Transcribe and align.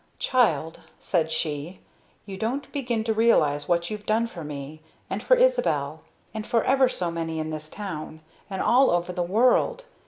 "Child," 0.17 0.79
said 0.99 1.29
she, 1.29 1.79
"you 2.25 2.35
don't 2.35 2.71
begin 2.71 3.03
to 3.03 3.13
realize 3.13 3.67
what 3.69 3.91
you've 3.91 4.07
done 4.07 4.25
for 4.25 4.43
me 4.43 4.81
and 5.11 5.21
for 5.21 5.35
Isobel 5.37 6.01
and 6.33 6.43
for 6.47 6.63
ever 6.63 6.89
so 6.89 7.11
many 7.11 7.37
in 7.37 7.51
this 7.51 7.69
town, 7.69 8.21
and 8.49 8.63
all 8.63 8.89
over 8.89 9.13
the 9.13 9.21
world. 9.21 9.85